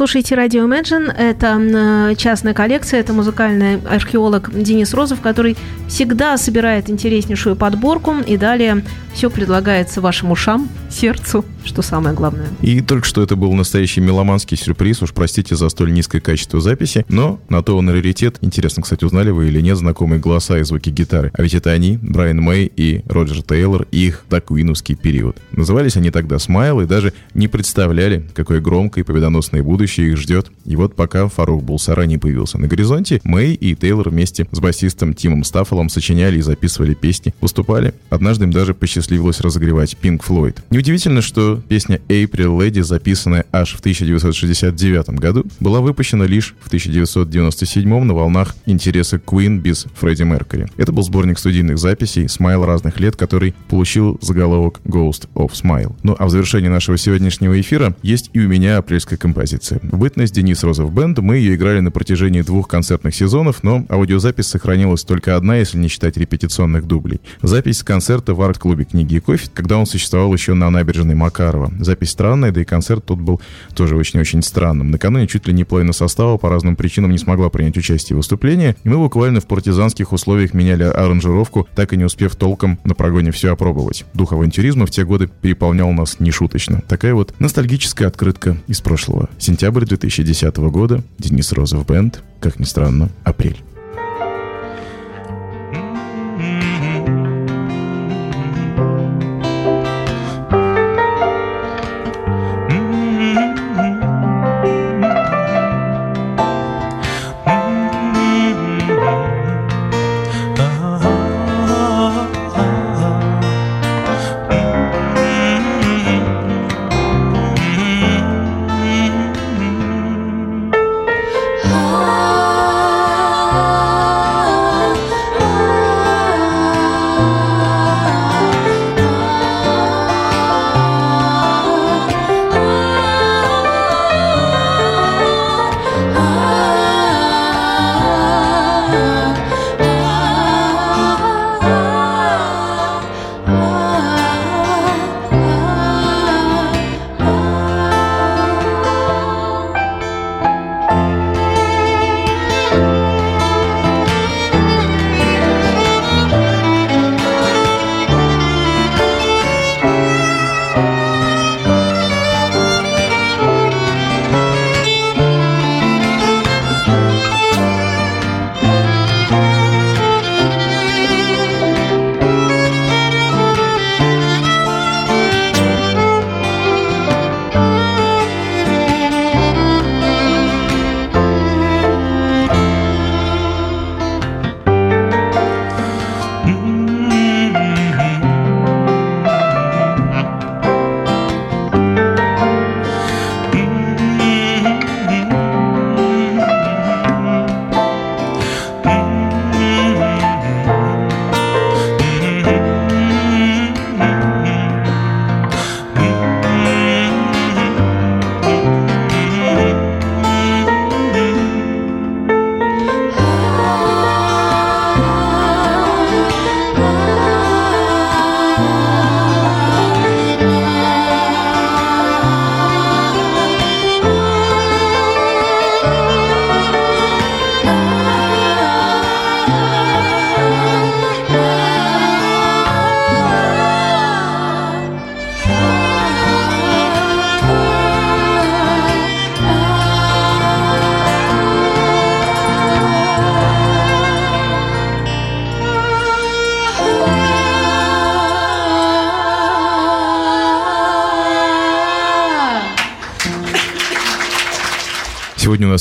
слушаете 0.03 0.35
радио 0.35 0.67
Imagine. 0.67 1.15
Это 1.17 1.47
м, 1.47 2.17
частная 2.17 2.55
коллекция, 2.55 2.99
это 2.99 3.13
музыкальный 3.13 3.81
археолог 3.89 4.51
Денис 4.53 4.93
Розов, 4.95 5.21
который 5.21 5.57
всегда 5.87 6.37
собирает 6.39 6.91
интереснейшую 6.91 7.55
подборку. 7.55 8.17
И 8.27 8.37
далее 8.37 8.83
все 9.15 9.31
предлагается 9.31 10.01
вашим 10.01 10.33
ушам, 10.33 10.69
сердцу, 10.93 11.45
что 11.65 11.83
самое 11.83 12.15
главное. 12.15 12.49
И 12.61 12.81
только 12.81 13.07
что 13.07 13.23
это 13.23 13.37
был 13.37 13.53
настоящий 13.53 14.01
меломанский 14.01 14.57
сюрприз, 14.57 15.03
уж 15.03 15.13
простите 15.13 15.57
за 15.57 15.69
столь 15.69 15.93
низкое 15.93 16.21
качество 16.21 16.61
записи, 16.61 17.05
но 17.09 17.41
на 17.49 17.63
то 17.63 17.77
он 17.77 17.89
раритет. 17.89 18.39
Интересно, 18.41 18.83
кстати, 18.83 19.05
узнали 19.05 19.31
вы 19.31 19.49
или 19.49 19.61
нет 19.61 19.77
знакомые 19.77 20.21
голоса 20.21 20.59
и 20.59 20.63
звуки 20.63 20.91
гитары. 20.91 21.31
А 21.35 21.43
ведь 21.43 21.55
это 21.55 21.71
они, 21.71 21.99
Брайан 22.01 22.41
Мэй 22.41 22.71
и 22.77 23.03
Роджер 23.07 23.43
Тейлор, 23.43 23.87
их 23.91 24.25
докуиновский 24.31 24.95
период. 24.95 25.37
Назывались 25.53 25.97
они 25.97 26.11
тогда 26.11 26.39
«Смайл» 26.39 26.81
и 26.81 26.87
даже 26.87 27.13
не 27.35 27.49
представляли, 27.49 28.27
какое 28.35 28.61
громкое 28.61 29.03
и 29.03 29.05
победоносное 29.05 29.63
будущее 29.63 30.11
их 30.11 30.19
ждет. 30.19 30.51
И 30.65 30.77
вот 30.77 30.95
пока 30.95 31.29
Фарух 31.29 31.63
Булсара 31.63 32.03
не 32.03 32.19
появился 32.19 32.59
на 32.59 32.69
горизонте, 32.69 33.21
Мэй 33.25 33.55
и 33.55 33.75
Тейлор 33.75 34.11
вместе 34.11 34.47
с 34.51 34.61
басистом 34.61 35.15
Тимом 35.15 35.45
Стаффелом 35.45 35.89
сочиняли 35.89 36.39
и 36.39 36.43
записывали 36.43 36.95
песни, 36.95 37.35
выступали. 37.41 37.95
Однажды 38.11 38.45
им 38.45 38.53
даже 38.53 38.75
посчастливилось 38.75 39.41
разогревать 39.41 39.97
Pink 40.01 40.23
Floyd. 40.27 40.57
Неудивительно, 40.83 41.23
что 41.23 41.63
песня 41.69 42.01
April 42.09 42.59
Lady, 42.59 42.83
записанная 42.83 43.47
аж 43.53 43.77
в 43.77 43.79
1969 43.79 45.11
году, 45.11 45.47
была 45.61 45.81
выпущена 45.81 46.27
лишь 46.27 46.57
в 46.61 46.67
1997 46.67 48.03
на 48.03 48.13
волнах 48.13 48.57
интереса 48.67 49.19
Queen 49.25 49.61
без 49.61 49.87
Фредди 50.01 50.25
Меркьюри. 50.25 50.67
Это 50.77 50.91
был 50.91 51.05
сборник 51.05 51.39
студийных 51.39 51.79
записей 51.79 52.29
«Смайл 52.29 52.65
разных 52.65 52.99
лет», 52.99 53.15
который 53.15 53.55
получил 53.69 54.19
заголовок 54.21 54.81
Ghost 54.85 55.29
of 55.37 55.53
Smile. 55.53 55.95
Ну 56.03 56.17
а 56.19 56.27
в 56.27 56.31
завершении 56.31 56.67
нашего 56.67 56.99
сегодняшнего 56.99 57.61
эфира 57.61 57.95
есть 58.03 58.31
и 58.33 58.41
у 58.41 58.49
меня 58.49 58.79
апрельская 58.79 59.17
композиция. 59.17 59.79
В 59.85 59.99
бытность 59.99 60.35
Денис 60.35 60.65
Розов 60.65 60.93
Бенд 60.93 61.17
мы 61.21 61.37
ее 61.37 61.55
играли 61.55 61.79
на 61.79 61.93
протяжении 61.93 62.43
двух 62.43 62.67
концертных 62.67 63.15
сезонов, 63.15 63.63
но 63.63 63.87
аудиозапись 63.89 64.47
сохранилась 64.47 65.05
только 65.05 65.37
одна, 65.37 65.59
если 65.59 65.79
не 65.79 65.87
считать 65.87 66.17
репетиционных 66.17 66.89
дублей. 66.89 67.21
Запись 67.41 67.85
концерта 67.85 68.35
в 68.35 68.43
арт-клубе 68.43 68.85
«Книги 68.85 69.15
и 69.15 69.21
кофе», 69.21 69.49
когда 69.55 69.79
он 69.79 69.87
существовал 69.87 70.35
еще 70.35 70.55
на 70.55 70.72
набережной 70.73 71.15
Макарова. 71.15 71.73
Запись 71.79 72.11
странная, 72.11 72.51
да 72.51 72.61
и 72.61 72.65
концерт 72.65 73.05
тут 73.05 73.21
был 73.21 73.41
тоже 73.75 73.97
очень-очень 73.97 74.43
странным. 74.43 74.91
Накануне 74.91 75.27
чуть 75.27 75.47
ли 75.47 75.53
не 75.53 75.65
половина 75.65 75.93
состава 75.93 76.37
по 76.39 76.49
разным 76.49 76.77
причинам 76.77 77.11
не 77.11 77.19
смогла 77.19 77.49
принять 77.49 77.77
участие 77.77 78.15
в 78.15 78.19
выступлении, 78.19 78.75
и 78.83 78.89
мы 78.89 78.99
буквально 78.99 79.41
в 79.41 79.47
партизанских 79.47 80.13
условиях 80.13 80.55
меняли 80.55 80.85
аранжировку, 80.85 81.69
так 81.75 81.93
и 81.93 81.97
не 81.97 82.05
успев 82.05 82.37
толком 82.37 82.79
на 82.85 82.95
прогоне 82.95 83.31
все 83.31 83.53
опробовать. 83.53 84.05
Дух 84.15 84.33
авантюризма 84.33 84.87
в 84.87 84.91
те 84.91 85.05
годы 85.05 85.29
переполнял 85.41 85.93
нас 85.93 86.21
нешуточно. 86.21 86.83
Такая 86.89 87.15
вот 87.15 87.35
ностальгическая 87.39 88.09
открытка 88.09 88.57
из 88.67 88.81
прошлого. 88.81 89.29
Сентябрь 89.39 89.85
2010 89.85 90.57
года. 90.57 91.03
Денис 91.19 91.53
Розов 91.53 91.87
Бенд. 91.87 92.23
Как 92.41 92.59
ни 92.59 92.65
странно, 92.65 93.11
апрель. 93.25 93.63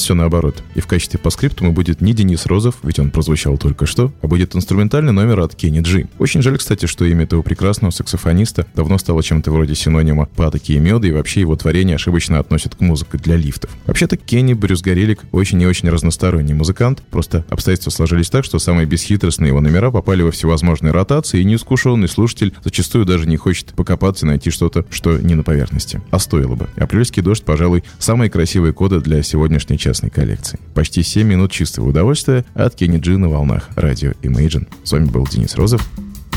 Нас 0.01 0.03
все 0.03 0.15
наоборот. 0.15 0.63
И 0.73 0.81
в 0.81 0.87
качестве 0.87 1.19
по 1.19 1.29
скриптуму 1.29 1.73
будет 1.73 2.01
не 2.01 2.13
Денис 2.13 2.45
Розов, 2.47 2.75
ведь 2.83 2.97
он 2.99 3.11
прозвучал 3.11 3.57
только 3.57 3.85
что, 3.85 4.11
а 4.21 4.27
будет 4.27 4.55
инструментальный 4.55 5.13
номер 5.13 5.41
от 5.41 5.55
Кенни 5.55 5.81
Джи. 5.81 6.07
Очень 6.17 6.41
жаль, 6.41 6.57
кстати, 6.57 6.87
что 6.87 7.05
имя 7.05 7.23
этого 7.23 7.43
прекрасного 7.43 7.91
саксофониста 7.91 8.65
давно 8.73 8.97
стало 8.97 9.21
чем-то 9.21 9.51
вроде 9.51 9.75
синонима 9.75 10.25
патоки 10.25 10.71
и 10.73 10.79
меда, 10.79 11.07
и 11.07 11.11
вообще 11.11 11.41
его 11.41 11.55
творение 11.55 11.95
ошибочно 11.95 12.39
относят 12.39 12.75
к 12.75 12.81
музыке 12.81 13.17
для 13.19 13.35
лифтов. 13.35 13.69
Вообще-то 13.85 14.17
Кенни 14.17 14.53
Брюс 14.53 14.81
Горелик 14.81 15.21
очень 15.31 15.61
и 15.61 15.67
очень 15.67 15.89
разносторонний 15.89 16.53
музыкант, 16.53 17.03
просто 17.11 17.45
обстоятельства 17.49 17.91
сложились 17.91 18.29
так, 18.29 18.43
что 18.43 18.57
самые 18.57 18.87
бесхитростные 18.87 19.49
его 19.49 19.61
номера 19.61 19.91
попали 19.91 20.23
во 20.23 20.31
всевозможные 20.31 20.91
ротации, 20.91 21.41
и 21.41 21.45
неискушенный 21.45 22.07
слушатель 22.07 22.53
зачастую 22.63 23.05
даже 23.05 23.27
не 23.27 23.37
хочет 23.37 23.73
покопаться 23.73 24.25
и 24.25 24.29
найти 24.29 24.49
что-то, 24.49 24.85
что 24.89 25.19
не 25.19 25.35
на 25.35 25.43
поверхности. 25.43 26.01
А 26.09 26.17
стоило 26.17 26.55
бы. 26.55 26.67
Апрельский 26.75 27.21
дождь, 27.21 27.43
пожалуй, 27.43 27.83
самые 27.99 28.31
красивые 28.31 28.73
коды 28.73 28.99
для 28.99 29.21
сегодняшней 29.21 29.77
частной 29.91 30.09
коллекции. 30.09 30.57
Почти 30.73 31.03
7 31.03 31.27
минут 31.27 31.51
чистого 31.51 31.89
удовольствия 31.89 32.45
от 32.53 32.75
Кенни 32.75 32.97
Джи 32.97 33.17
на 33.17 33.27
волнах 33.27 33.67
радио 33.75 34.11
Imagine. 34.21 34.65
С 34.85 34.93
вами 34.93 35.05
был 35.05 35.27
Денис 35.27 35.55
Розов. 35.55 35.85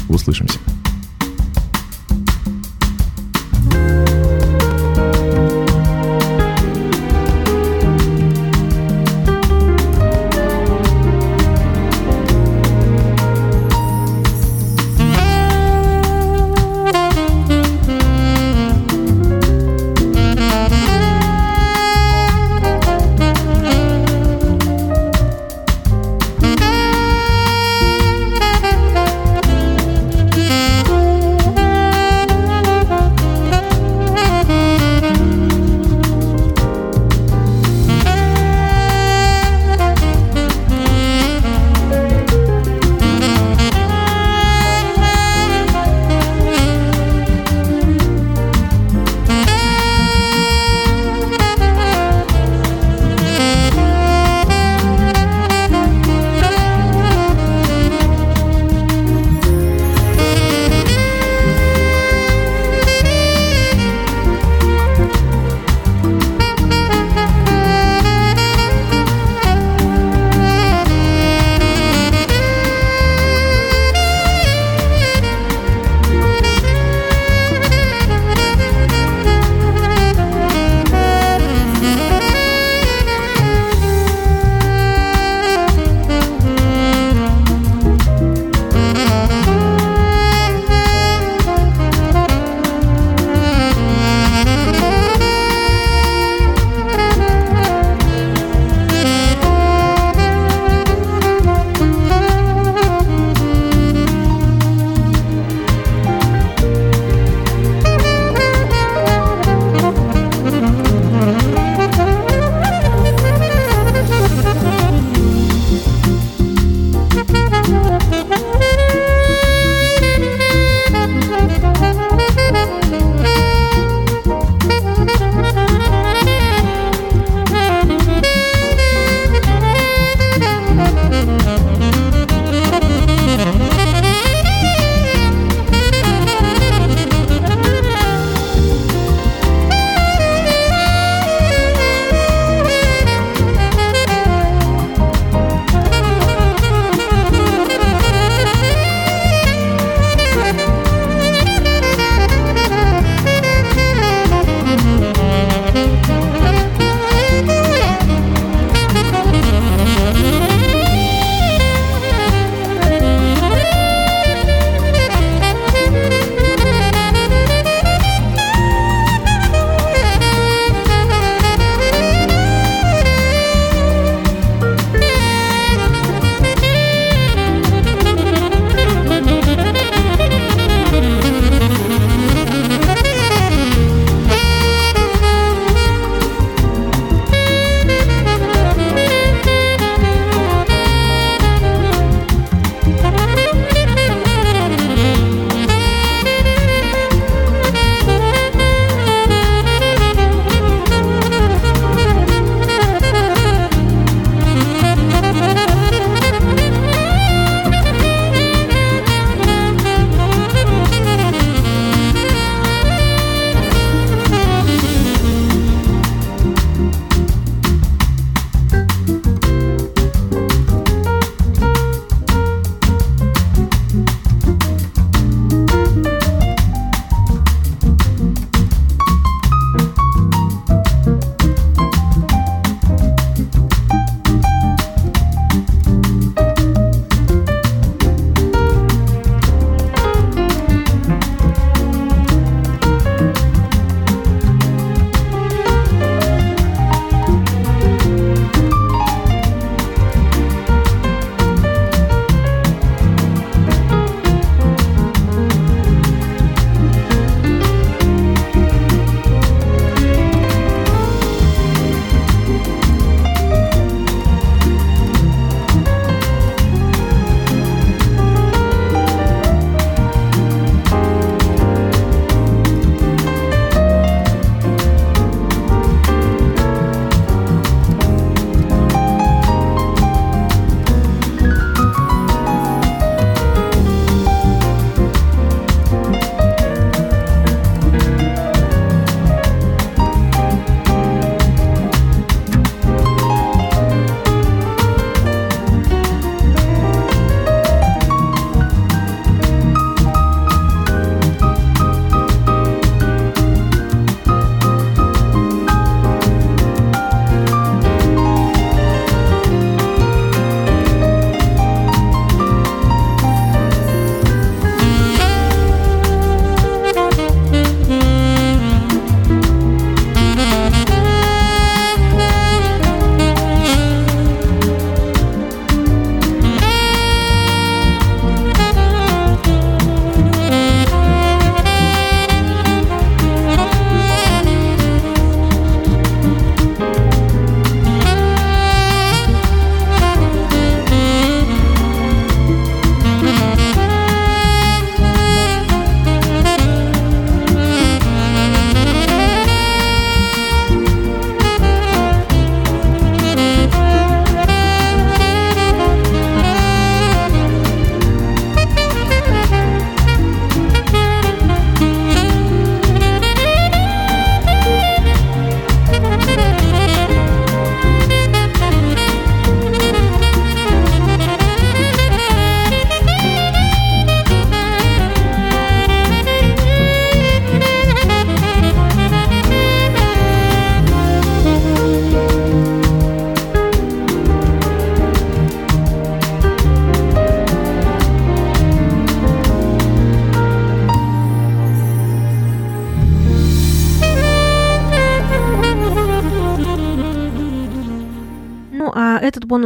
Услышимся. 0.08 0.58
Thank 3.70 4.03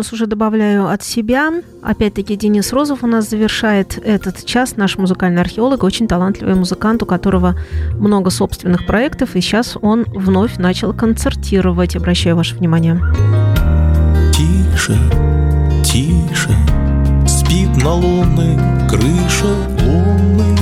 бонус 0.09 0.13
уже 0.13 0.27
добавляю 0.27 0.89
от 0.89 1.03
себя. 1.03 1.51
Опять-таки 1.83 2.37
Денис 2.37 2.73
Розов 2.73 3.05
у 3.05 3.07
нас 3.07 3.29
завершает 3.29 3.99
этот 4.05 4.45
час. 4.45 4.77
Наш 4.77 4.99
музыкальный 4.99 5.41
археолог, 5.41 5.85
очень 5.85 6.07
талантливый 6.07 6.55
музыкант, 6.55 7.03
у 7.03 7.07
которого 7.07 7.55
много 7.99 8.31
собственных 8.31 8.87
проектов, 8.87 9.37
и 9.37 9.41
сейчас 9.41 9.77
он 9.81 10.05
вновь 10.05 10.59
начал 10.59 10.93
концертировать. 10.95 11.97
Обращаю 11.97 12.37
ваше 12.37 12.57
внимание. 12.57 13.01
Тише, 14.33 14.97
тише, 15.85 16.51
спит 17.27 17.83
на 17.83 17.95
лунной 17.95 18.59
крыше 18.89 19.47
лунный 19.85 20.58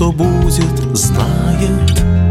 что 0.00 0.12
будет, 0.12 0.96
знает 0.96 2.29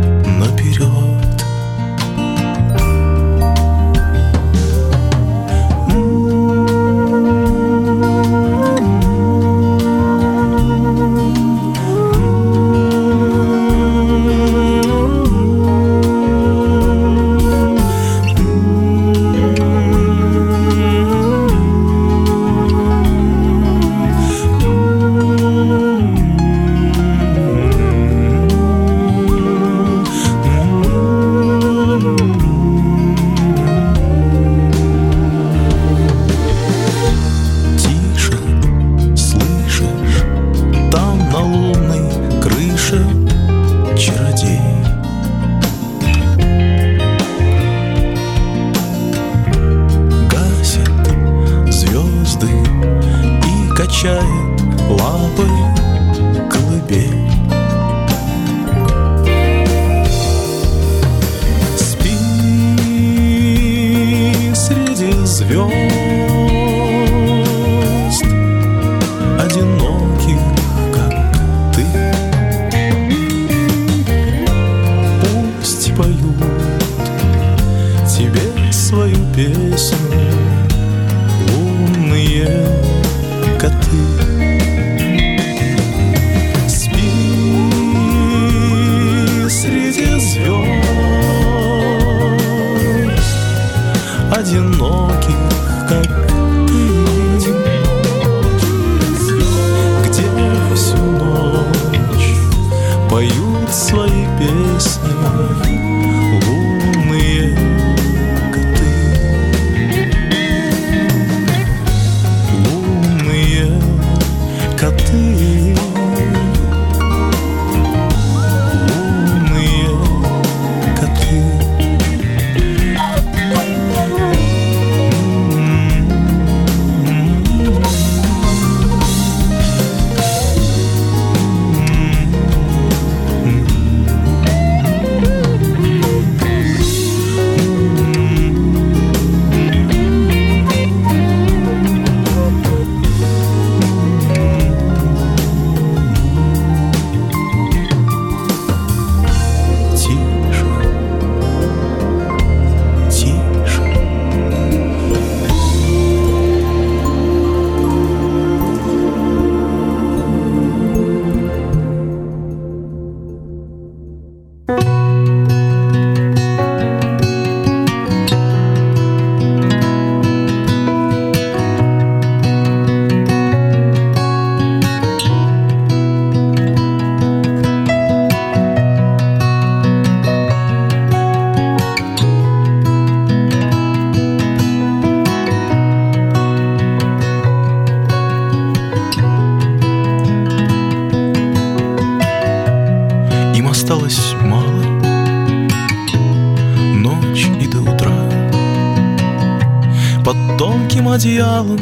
одеялом. 201.19 201.79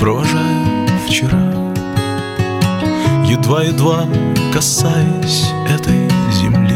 Провожаю 0.00 0.88
вчера 1.06 1.52
Едва-едва 3.26 4.06
касаясь 4.54 5.52
этой 5.68 6.08
земли. 6.32 6.74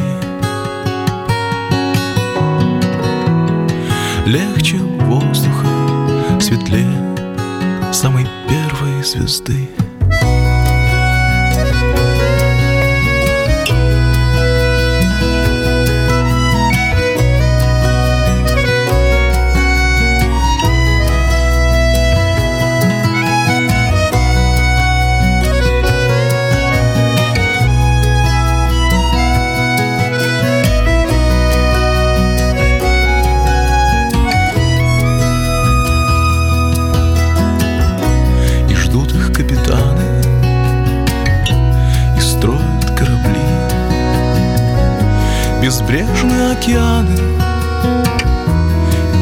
Легче 4.26 4.76
воздуха, 4.76 5.66
светлее 6.38 7.16
Самой 7.90 8.26
первой 8.46 9.02
звезды 9.02 9.70
океаны 46.62 47.16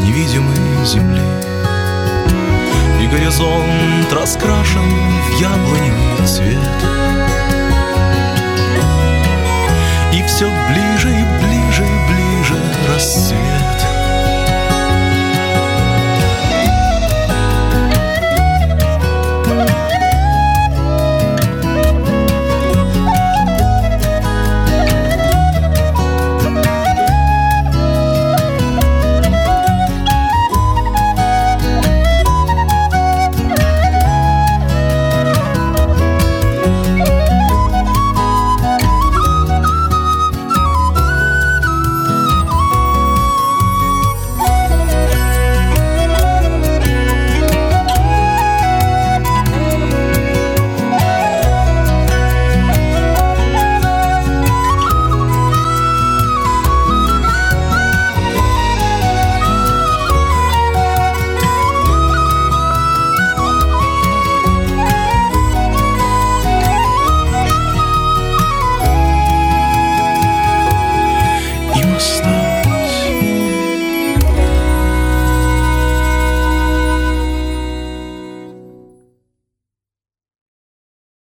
Невидимые 0.04 0.84
земли. 0.84 1.22
И 3.02 3.06
горизонт 3.06 4.12
раскрашен 4.12 4.82
в 4.82 5.40
яблоневый 5.40 6.26
цвет 6.26 6.89